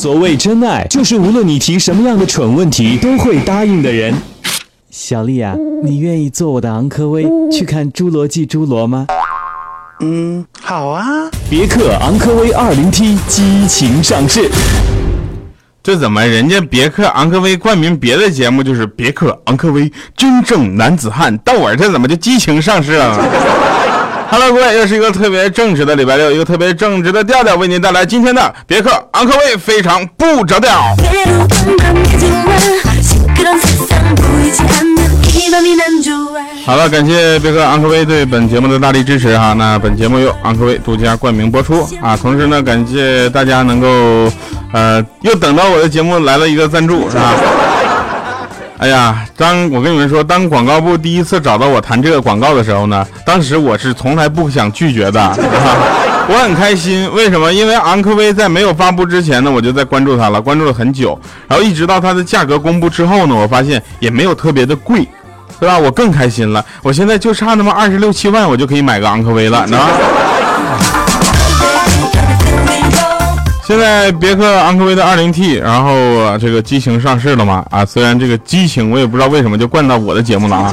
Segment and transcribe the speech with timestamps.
[0.00, 4.14] 所谓真爱，就是无论你提什么样的蠢问题，都会答应的人。
[4.92, 9.08] 小丽啊，你愿意做我的昂科威，去看《侏罗纪侏罗》吗？
[9.98, 11.28] 嗯，好啊。
[11.50, 14.48] 别克昂科威二零 T 激情上市。
[15.82, 23.18] 这怎么人家别克昂科威冠名别的节目就是别克昂科威真正男子汉，到我这怎么就激情上市了
[24.30, 30.70] ？Hello，各位，又是一个特别正直的礼拜六，一个特别正直的调调，为您带来今天的别克昂科威非常不着调。
[36.66, 39.54] 好了，感谢别克昂科威对本节目的大力支持哈。
[39.54, 42.14] 那本节目由昂科威独家冠名播出啊。
[42.14, 44.30] 同时呢，感谢大家能够
[44.74, 47.32] 呃又等到我的节目来了一个赞助是吧？
[48.78, 55.20] 哎呀，当我跟你们说，当广告部第一次找到我谈这个广告的时候呢，当时我是从来不想拒绝的，
[56.30, 57.12] 我很开心。
[57.12, 57.52] 为什么？
[57.52, 61.18] 因为昂科威在没有发布之前呢，我就在关注它了，关注了很久。
[61.48, 65.06] 然后一直到它的价格公布之后呢，我发现也没有特别的贵。
[65.60, 65.76] 对吧？
[65.76, 66.64] 我更开心了。
[66.84, 69.80] 我现在就差那么二十六七万，我就可以买个昂科威了，能？
[73.68, 77.62] 现在别克昂科威的二零 T，然后这个激情上市了嘛？
[77.70, 80.72] 啊，虽然这个激情我也不知道为什么就冠到我的节目了啊，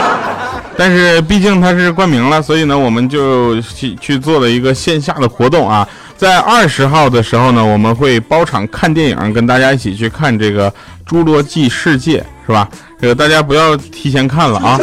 [0.74, 5.86] 但是毕竟它是冠名了，所以呢，我们就去去做了一个线下的活动啊。
[6.16, 10.70] 在二十号的时候呢，我们会包场看电影，跟大家一起去看这个
[11.06, 12.66] 《侏罗纪世界》，是吧？
[12.98, 14.80] 这个大家不要提前看了啊！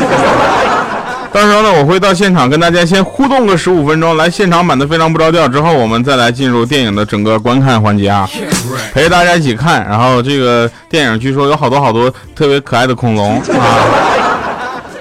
[1.33, 8.29] 到时候呢，我会到现场跟大家先互动个十五分钟，来现场版的非常不着调，之后我们再来进入电影的整个观看环节啊，
[8.93, 9.87] 陪着大家一起看。
[9.87, 13.79] 然后这个电影据说有好多好多特别可爱的恐龙啊！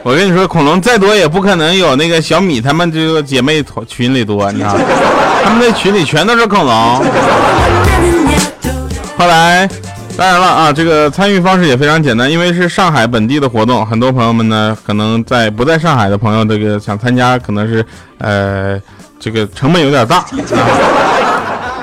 [0.03, 4.81] 我跟你说，恐龙再多也不可能有那个小米他们这个姐妹群里多，你知道吗？
[5.43, 7.05] 他们那群里全都是恐龙。
[9.19, 9.69] 后来，
[10.21, 17.83] 当然了啊，这个参与方式也非常简单，因为是上海本地的活动，很多朋友们呢可能在不在上海的朋友，这个想参加可能是
[18.19, 18.79] 呃
[19.19, 20.19] 这个成本有点大。
[20.19, 20.27] 啊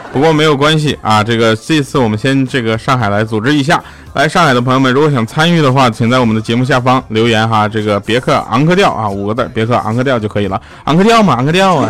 [0.14, 3.82] 不过没有关系啊，这个这次我们先这个上海来组织一下。
[4.14, 10.62] 来上海的朋友们，如果想参与的话，请在我们的节目下方留言哈，这个别克昂科调啊五个字，别克昂科调就可以了。
[10.84, 11.90] 昂科调嘛，昂科调啊。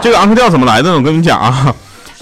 [0.00, 0.90] 这个昂科调怎么来的？
[0.92, 1.74] 我跟你们讲啊，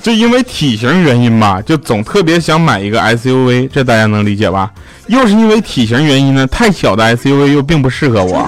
[0.05, 4.71] 就因为体型原因吧，就总特别想买一个 SUV，这大家能理解吧？
[5.07, 8.47] 又是因为体型原因呢，太小的 SUV 又并不适合我。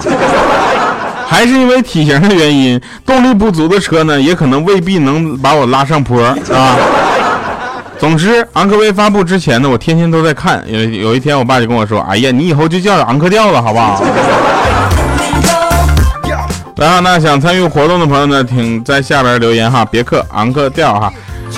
[1.27, 6.37] 还是因为体型的原因，动力不足的车呢，也可能未必能把我拉上坡，啊。
[7.97, 10.63] 总之，昂科威发布之前呢，我天天都在看。
[10.67, 14.03] 有有一天，我爸就跟我说：“哎呀，你以后就叫昂科调了，好不好？”
[16.77, 21.11] 然后呢，想参与活动的朋友呢，请在下边留言哈，别克昂科调哈。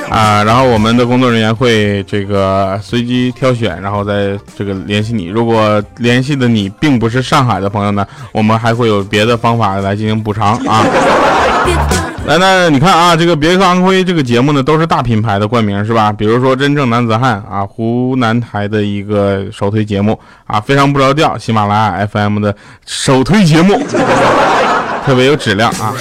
[0.09, 5.25] 啊，然后我们的工作人员会这个随机挑选，然后再这个联系你。
[5.25, 10.83] 如果联系的你并不是上海的朋友呢，我们还会有别的方法来进行补偿啊。
[12.25, 16.11] 来，那你看啊，这个别克昂科威这个节目呢，都是大品牌的冠名是吧？
[16.11, 22.55] 比如说真正男子汉啊，湖南台的一个首推节目啊，非常不着调，喜马拉雅 FM 的
[22.85, 23.79] 首推节目，
[25.05, 25.93] 特别有质量啊。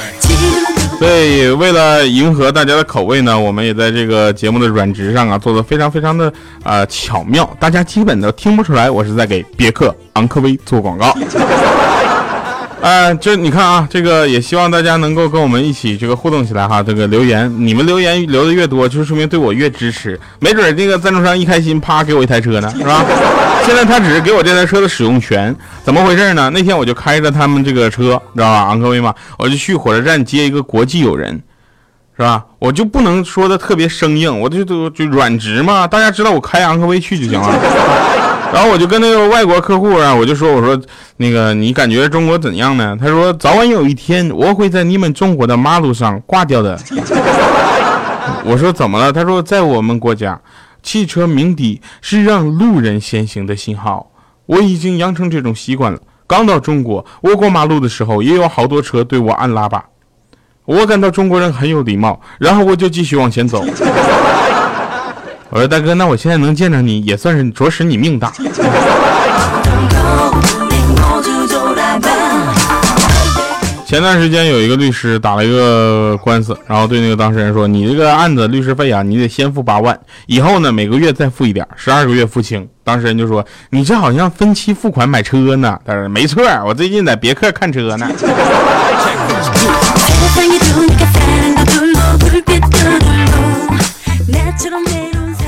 [0.99, 6.33] 所以，为了迎合大家的口味呢，我们也在这个节目的软值上啊做的非常非常的
[6.65, 11.17] 呃巧妙，大家基本都听不出来我是在给别克昂科威做广告。
[12.81, 16.81] 呃，这你看啊，这个也希望大家能够跟我们一起这个互动起来哈。
[16.81, 20.19] 这个留言，你们留言留的越多，就说明对我越支持。
[20.39, 23.05] 没准这个赞助商一开心，啪给我一台车呢，是吧？
[23.67, 26.49] 现在他只是给我这台车的使用权，怎么回事呢？
[26.55, 28.61] 那天我就开着他们这个车，知道吧？
[28.69, 31.33] 昂科威嘛，我就去火车站接一个国际友人，
[32.17, 32.45] 是吧？
[32.61, 35.85] 我就不能说的特别生硬，我就就就软直嘛。
[35.87, 38.28] 大家知道我开昂科威去就行了。
[38.53, 40.81] 然后我就跟那个外国客户啊，我就说，我说
[41.19, 42.97] 那个你感觉中国怎样呢？
[42.99, 46.79] 他说早晚有一天我会在你们中国的马路上挂掉的。
[48.45, 49.13] 我说怎么了？
[49.13, 50.41] 他说在我们国家，
[50.83, 54.11] 汽车鸣笛是让路人先行的信号。
[54.47, 55.99] 我已经养成这种习惯了。
[56.27, 59.85] 刚到中国，我过马路的时候也有好多车对我按喇叭，
[60.65, 63.63] 我感到中国人很有礼貌，然后我就继续往前走。
[65.51, 68.31] 我说大哥，那我现在能见着你也算是着实你命大。
[73.87, 88.07] 前段时间有一个律师打了一个官司，然后对那个当事人说：“你这个案子律师费啊，你得先付八万，以后呢每个月再付一点，十二个月付清。”当事人就说：“你这好像分期付款买车呢。”他说：“没错，我最近在别克看车呢。”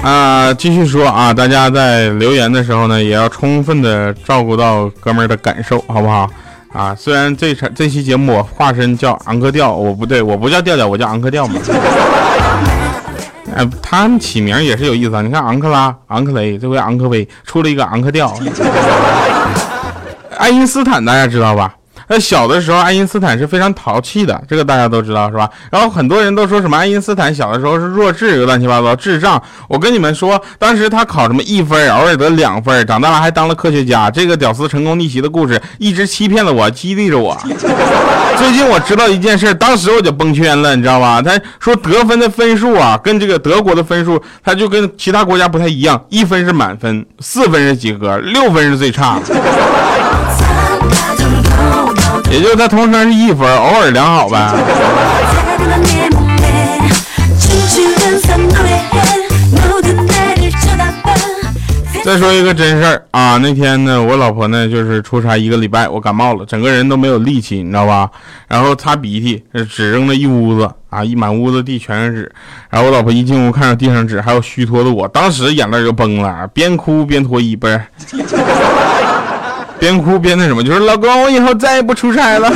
[0.02, 6.28] 啊，继续说啊，大家在留言的时候呢，也要充分的照顾到哥们儿的感受，好不好？
[6.72, 11.60] 啊，虽然这场这期节目我化身叫昂克调，我不对，我不叫调调，我叫昂克调嘛。
[13.54, 18.32] 哎，他们起名也是有意思啊，你看昂克拉、昂克雷，这回昂科威出了一个昂克调。
[20.38, 21.74] 爱因斯坦大家知道吧？
[22.12, 25.48] 那小的时候，爱因斯坦是非常淘气的，这个大家都知道是吧？
[25.70, 29.40] 然后很多人都说什么爱因斯坦小的时候是弱智，乱七八糟智障。
[29.68, 34.10] 我跟你们说，当时他考什么一分，偶尔得两分，长大了还当了科学家。
[34.10, 37.38] 这个屌丝成功逆袭的故事一直欺骗了我，激励着我。
[38.36, 41.22] 最近我知道一件事，当时我就崩圈了，你知道吧？
[41.22, 49.20] 他说得分的分数啊，跟这个德国的分数，他就跟其他国家不太一样，一分是满分，四分是及格，六分是最差。
[52.30, 54.54] 也就他通常是一分，偶尔良好呗。
[62.02, 68.08] 再说一个真事儿啊，那天呢，我老婆呢就是出差一个礼拜，我感冒了，整个人都没有力气，你知道吧？
[68.48, 72.32] 然后擦鼻涕，纸扔了一屋子啊，一满屋子地全是纸。
[72.70, 77.80] 然后我老婆一进屋看到地上纸，还有虚脱的我，当时眼泪就崩了，边哭边脱衣，不是。
[79.80, 82.52] 边哭边那什么，就是老公，我以后再也不出差了。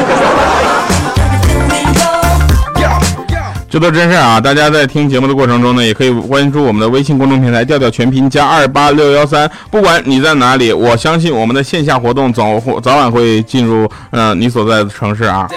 [3.68, 4.40] 这都真事啊！
[4.40, 9.50] 大家在听节目的过程中呢，也可以关注我们的微信公众平台“调调全拼加二八六幺三”。
[9.68, 15.48] 不管你在哪里，我相信我们的线下活动早早晚会进入呃你所在的城市啊。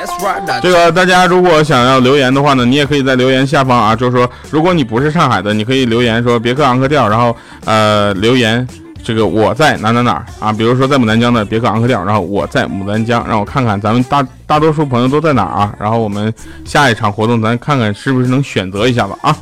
[0.63, 8.67] 这个大家如果想要留言的话呢，你也可以在留言下方啊，就是说如果你不是上海的，你可以留言说别克昂科调，然后呃留言。
[9.07, 10.51] 这个我在哪哪哪啊？
[10.51, 15.73] 比如说在牡丹江的别克昂科调，然后我在牡丹江，让我看看咱们大大多数朋友都在哪啊？
[15.79, 16.33] 然后我们
[16.65, 19.33] 下一场活动咱看看是不是能选择一下子啊？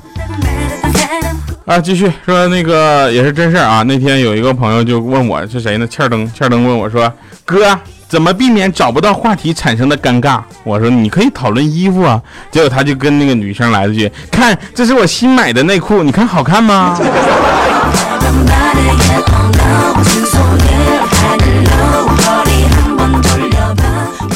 [1.66, 3.82] 啊，继续说那个也是真事儿啊。
[3.82, 5.88] 那天有一个朋友就问我是谁呢？
[5.88, 7.12] 欠灯，欠灯问我说
[7.44, 7.76] ：“哥，
[8.08, 12.22] 怎么避免找不到话题产生的尴尬？”我说：“你可以讨论衣服啊。”
[12.54, 16.96] 结果他就跟那个女生来了句：“看，这是我新买的内裤，你看好看吗？”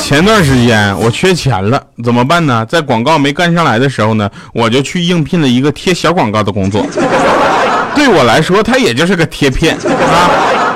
[0.02, 2.66] 前段时间我缺钱了，怎么办呢？
[2.66, 6.84] 在广告没干上来的时候呢，我就去应聘了一个贴小广告的工作。
[7.94, 10.30] 对我来说，它也就是个贴片啊，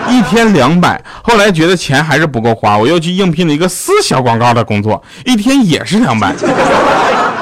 [0.08, 1.04] 一天两百。
[1.24, 6.36] 后来觉得钱还是不够花，我又去应聘了一个撕小广告的工作，一天也是两百。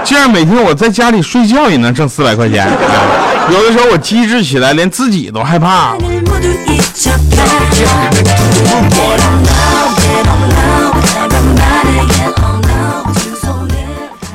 [0.05, 2.71] 这样每天我在家里睡觉也能挣四百块钱。
[3.51, 5.95] 有的时候我机智起来，连自己都害怕。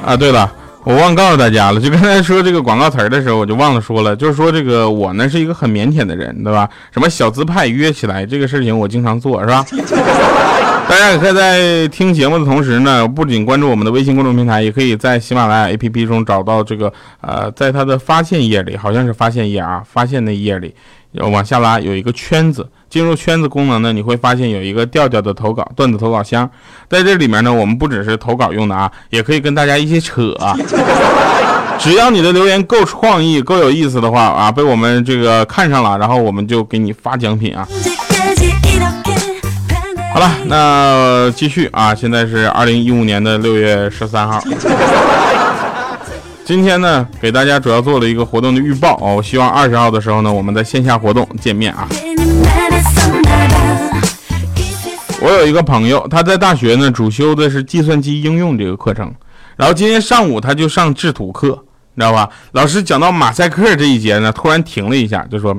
[0.04, 0.48] 啊，对了，
[0.84, 6.68] 我忘告诉大家了，就刚才说这个广告词儿的时候，我就忘了说了，就是说这个我呢是一个很腼腆的人，对吧？
[6.92, 9.66] 什么小资派约起来这个事情，我经常做，是吧？
[10.88, 20.72] 大家也可以在听节目的同时呢，不仅关注我们的微信公众平台，也可以在喜马拉雅 APP 中找到这个呃，在它的发现页里，好像是发现页啊，发现那页里。
[21.20, 26.48] 往下拉有一个圈子，进入圈子功能呢，你会发现有一个调调的投稿段子投稿箱，
[26.88, 30.56] 在这里面呢，我们不只是投稿用的啊，也可以跟大家一起扯啊。
[31.78, 37.68] 只要你的留言够创意、够有意思的话啊，被我们这个看上了，然后我们就给你发奖品啊。
[40.14, 44.42] 好了，那继续啊，现在是二零一五年的六月十三号。
[46.46, 49.16] 今天呢，给大家主要做了一个活动的预报哦。
[49.16, 51.88] 我希望二十号的时候呢，我们在线下活动见面啊。
[55.20, 59.12] 我有一个朋友，他在大学呢，主修的是计算机应用这个课程。
[59.56, 61.48] 然后今天上午他就上制图课，
[61.94, 62.28] 你知道吧？
[62.52, 65.52] 老师讲到马赛克这一节呢，突然停了一下，就说：“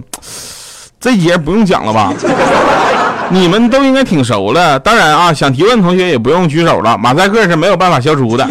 [1.02, 2.14] 这节不用讲了吧？
[3.30, 4.80] 你们都应该挺熟了。
[4.80, 8.48] 当然啊，想提问同学也不用举手了，马赛克是没有办法消除的。”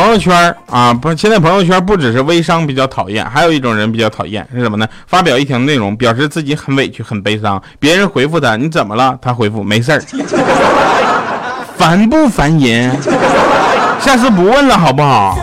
[0.00, 4.88] 朋友圈啊，不，现在朋友圈不只是微商比较讨厌，还有一种人比较讨厌是什么呢？
[5.06, 9.18] 发表一条内容，表示自己很委屈、很悲伤，别人回复他你怎么了？
[9.20, 10.00] 他回复没事儿，
[11.76, 12.96] 烦不烦人？
[14.00, 15.38] 下次不问了好不好？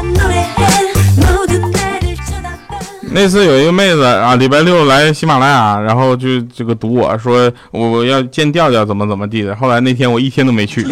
[3.12, 9.56] 那次有一个妹子啊，礼拜六来喜马拉雅，然后就这个堵我说我要见调调，怎么怎么地的。
[9.56, 10.84] 后来那天我一天都没去。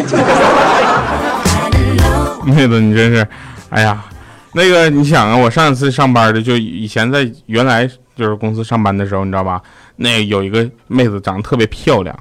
[2.44, 3.26] 妹子，你真是，
[3.70, 4.04] 哎呀，
[4.52, 9.60] 那个你想啊，我上一次上班的就以前在原来就是公司上班的时候，你知道吧？
[9.96, 12.16] 那有一个妹子长得特别漂亮，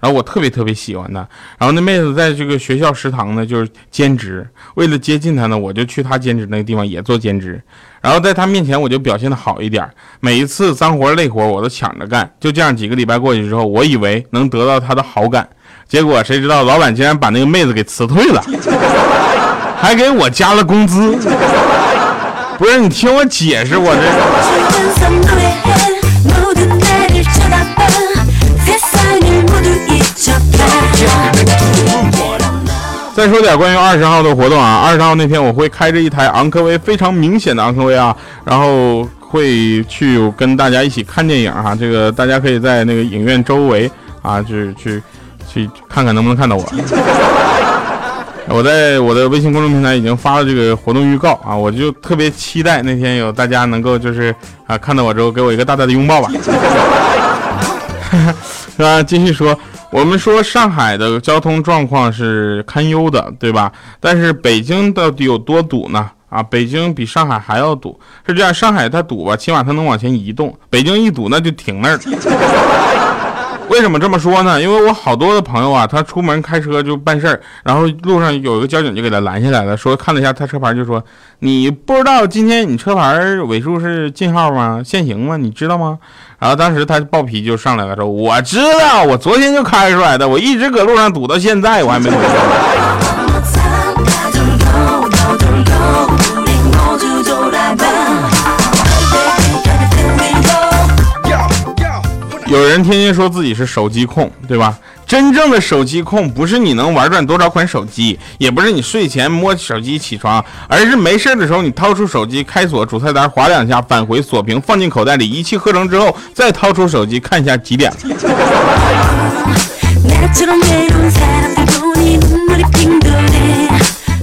[0.00, 1.20] 然后我特别特别喜欢她。
[1.58, 4.46] 然后那妹子在这个学校食堂呢，就是兼职。
[4.74, 7.62] 为了接近她呢，我就去她兼职那个地方也做兼职。
[8.00, 9.88] 然后在她面前，我就表现的好一点，
[10.20, 12.30] 每一次脏活累活我都抢着干。
[12.40, 15.48] 就这样几个礼拜过去之后，我以为能得到她的好感，
[15.86, 18.42] 结果谁知道老板竟然把那个妹子给辞退了，
[19.80, 21.16] 还给我加了工资。
[22.58, 24.02] 不是你听我解释，我这。
[33.14, 41.74] 再说点关于二十号的活动啊，二十号那天我会开着一台昂科威，非常明显的昂科威啊，然后会去跟大家一起看电影哈。
[41.74, 43.90] 这个大家可以在那个影院周围
[44.22, 45.02] 啊，去去
[45.52, 46.64] 去看看能不能看到我。
[48.50, 54.34] 我在我的微信公众平台已经发了这个活动预告啊，我就特别期待那天有大家能够就是
[54.66, 56.30] 啊看到我之后给我一个大大的拥抱吧。
[58.76, 59.02] 是吧？
[59.02, 59.58] 继续说。
[59.90, 63.72] 我们说上海的交通状况是堪忧的，对吧？
[64.00, 66.10] 但是北京到底有多堵呢？
[66.28, 67.98] 啊，北京比上海还要堵。
[68.26, 71.98] 是这样，上海它堵吧，起码它能往前移动；北京一堵，那就停那儿。
[73.70, 74.60] 为什么这么说呢？
[74.60, 81.02] 因为我好多的朋友啊，他出门开车就办事儿，然后路上有一个交警就给他拦下来了，说看了一下他车牌，就说
[81.40, 84.82] 你不知道今天你车牌尾数是禁号吗？
[84.84, 85.36] 限行吗？
[85.36, 85.98] 你知道吗？
[86.38, 92.16] 然后当时他暴脾气就上来了，说我知道，我昨天就开出来的，我一直搁路上堵到现在，我还没回
[102.48, 104.76] 有人天天说自己是手机控，对吧？
[105.06, 117.92] 真正的手机控不是你能玩转多少款手机，也不是你睡前摸手机起床，而是没事的时候你掏出手机开锁主菜单划两下返回锁屏放进口袋里，一气呵成之后再掏出手机看一下几点。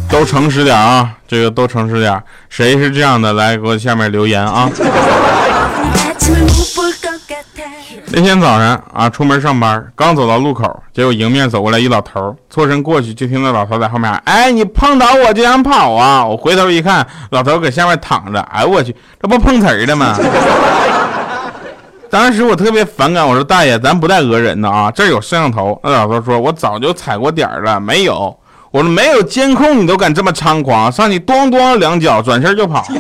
[0.10, 3.34] 都诚实点啊，这个都诚实点，谁是这样的？
[3.34, 4.68] 来给我下面留言啊。
[8.08, 20.18] 那天早上啊，出门上班，刚走到路口，结果迎面走过来一老头，错身过去，就听到老头在后面：“哎，你碰倒我就想跑啊！”我回头一看，老头搁下面躺着，哎我去，这不碰瓷儿的吗？
[22.10, 25.78] 当时我特别反感，我说大爷，咱不带讹人的啊，这有摄像头。
[25.84, 28.34] 那老头说：“我早就踩过点了，没有。”
[28.72, 32.86] 我说：“没有监控，你都敢这么猖狂，上去咣咣两脚，转身就跑。”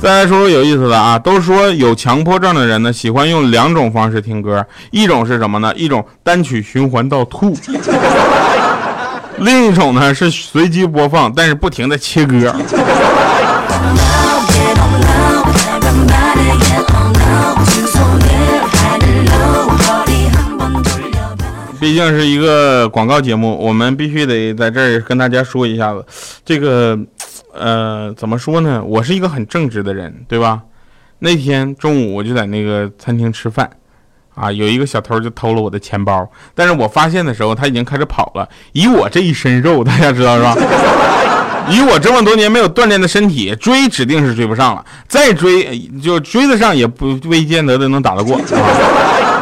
[0.00, 5.72] 再来说说有意思的啊，都说有强迫症的人呢，喜欢用两种方式听歌，一种是什么呢？
[5.76, 7.54] 一种单曲循环到吐，
[9.36, 12.54] 另一种呢是随机播放，但是不停的切歌。
[21.78, 26.02] 毕竟是一个广告节目，我们必须得在这儿跟大家说一下子，
[26.44, 26.98] 这个。
[27.54, 28.82] 呃，怎么说呢？
[28.84, 30.62] 我是一个很正直的人，对吧？
[31.20, 33.68] 那天中午我就在那个餐厅吃饭，
[34.34, 38.48] 啊，有一个小偷就偷了我的钱包，但是我发现的时候他已经开始跑了。
[38.72, 40.56] 以我这一身肉，大家知道是吧？
[41.68, 44.84] 以我这么多年没有锻炼的身体，追指定是追不上了。
[45.06, 48.40] 再追就追得上，也不未见得的能打得过。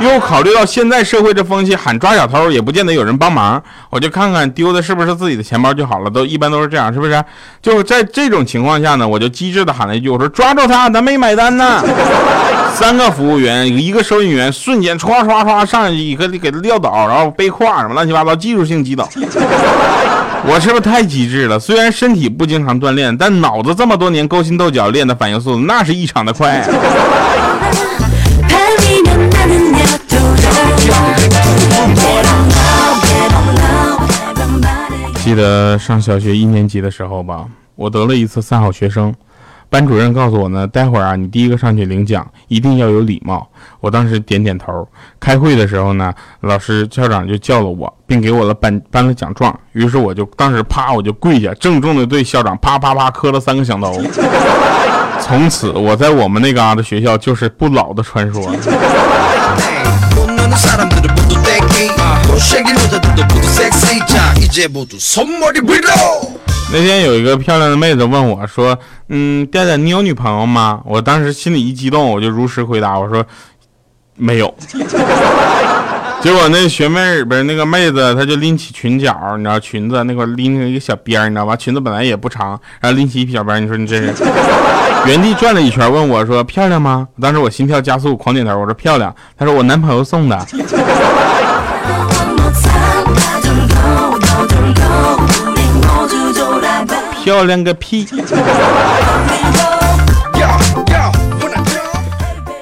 [0.01, 6.11] 又考虑到现在社会这风气，喊抓小偷也不见得有人帮忙，我就看看丢的是不是自己的钱包就好了。
[6.11, 7.25] 都一般都是这样，是不是？
[7.61, 11.83] 就在这种情况下呢，我就机智的喊了一句：“我说抓住他，咱没买单呢。
[12.75, 19.09] ”三个服务员，一个收银员，瞬间唰唰唰上去一个给他撂倒，然后背胯什么乱七八糟，技术性击倒。
[20.47, 21.59] 我是不是太机智了？
[21.59, 26.65] 虽然身体不经常锻炼，但脑子这么多年勾心斗角练的反应速度，那是异常的快。
[35.23, 37.45] 记得上小学一年级的时候吧，
[37.75, 39.15] 我得了一次三好学生。
[39.71, 43.47] 班主任告诉我呢，待会儿啊，你第一个上去领奖，一定要有礼貌。
[43.81, 44.89] 我当时点点头。
[45.21, 49.55] 开会的时候呢，老师校长就叫了我，并给我了颁颁了奖状。
[49.73, 53.93] 于是我就当时啪，我就跪下，郑重的对校长啪啪啪磕了三个响头。
[55.21, 58.43] 从此，我在我们那嘎达学校就是不老的传说。
[66.71, 68.79] 那天有一个漂亮的妹子问我说
[69.09, 73.25] ：“嗯，调调，你有女朋友吗？”我当时心里一激动，我就如实回答我说
[74.15, 74.55] ：“没有。
[76.23, 81.57] ”结果那学妹不是那个妹子，她就拎起裙角，你知道裙子那块拎着一个小边儿，你知道吧？
[81.57, 84.13] 裙子本来也不长，然后拎起一小边，你说你这是？
[85.07, 87.09] 原地转了一圈，问我说漂亮吗？
[87.21, 89.15] 当时我心跳加速，狂点头，我说漂亮。
[89.37, 90.47] 她说我男朋友送的。
[97.29, 98.09] 漂亮个屁！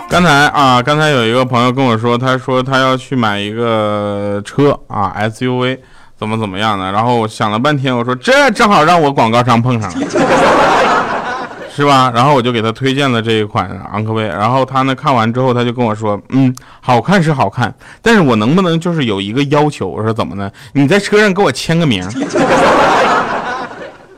[0.09, 5.79] 刚才啊，刚才有一个朋友跟我说，他说他要去买一个车啊，SUV，
[6.19, 6.91] 怎么怎么样的。
[6.91, 10.07] 然后我想了半天，我说这正好让我广告商碰上了，
[11.73, 12.11] 是吧？
[12.13, 14.27] 然后我就给他推荐了这一款昂科威。
[14.27, 19.87] 然后他呢看完之后，他就跟我说，嗯，好看是好看，但是我能不能就是有一个要求？
[19.87, 20.51] 我说怎么呢？
[20.73, 22.05] 你在车上给我签个名。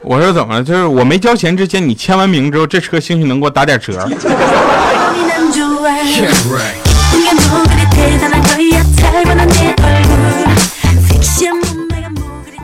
[0.08, 0.64] 我说怎么了？
[0.64, 4.08] 就是我没交钱之前，你签完名之后，这车兴许能给我打点折。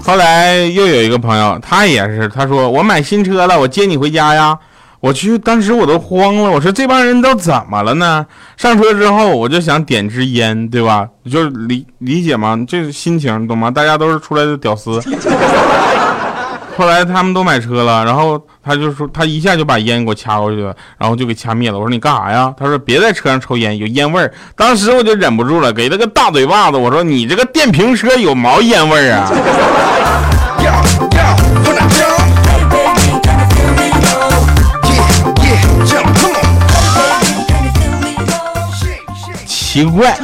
[0.03, 4.59] 后来又有一个朋友，他也是，他说我买新车了，我接你回家呀。
[5.01, 8.25] 我去，当时我都慌了，我说这帮人都怎么了呢？
[8.57, 11.07] 上车之后，我就想点支烟，对吧？
[11.31, 12.59] 就是理理解吗？
[12.67, 13.71] 这心情懂吗？
[13.71, 14.99] 大家都是出来的屌丝。
[16.77, 21.79] 后来他们都买车了，然后他就说他一下就把烟给我掐过去了，然后就给掐灭了。
[21.79, 22.53] 我说你干啥呀？
[22.59, 24.33] 他说别在车上抽烟，有烟味儿。
[24.57, 26.77] 当时我就忍不住了，给他个大嘴巴子。
[26.77, 29.31] 我说你这个电瓶车有毛烟味儿啊！
[39.47, 40.17] 奇怪，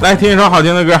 [0.00, 0.98] 来听一首好听的歌。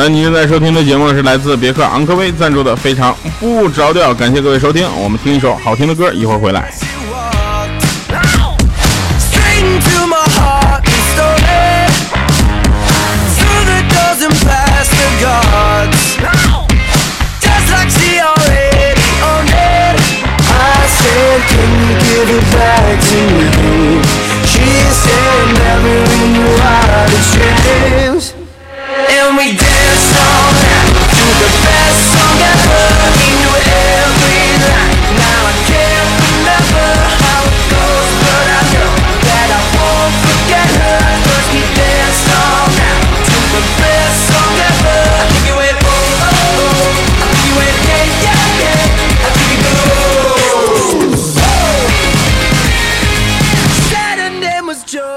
[0.00, 4.88] 那您正在收听的节目是来自别克昂科威赞助的《非常不着调》，感谢各位收听。
[4.96, 6.72] 我们听一首好听的歌，一会儿回来。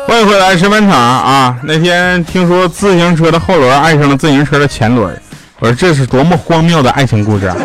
[0.08, 1.56] 欢迎回来，十分场啊！
[1.64, 5.20] 那天听说自行车的后轮爱上了自行车的前轮，
[5.62, 7.56] 我说这是多么荒谬的爱情故事啊！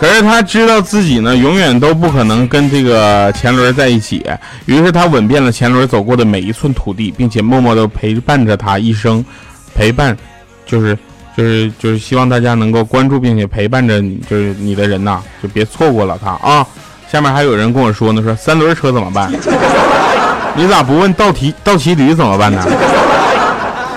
[0.00, 4.24] 可是他知道自己呢，永远都不可能跟这个前轮在一起，
[4.64, 9.22] 于是他吻遍了前轮走过的每一寸土地，并且默默的陪伴着他一生。
[9.74, 10.16] 陪伴，
[10.64, 10.96] 就是
[11.36, 16.66] 就是就是希望大家能够关注并且陪伴着你，就是你的人呐，就别错过了他啊！
[17.12, 19.30] 下面还有人跟我说呢，说三轮车怎么办？
[20.56, 22.64] 你咋不问倒骑倒骑驴怎么办呢？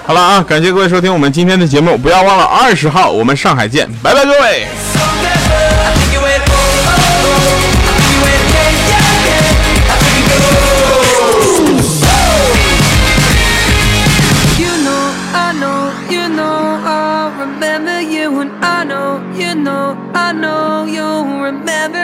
[0.06, 4.68] 好了啊，感谢各位收听我们今天的节目，不要忘了二十号我们上海见，拜拜各位。
[21.66, 22.03] best